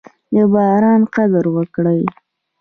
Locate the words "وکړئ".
1.55-2.01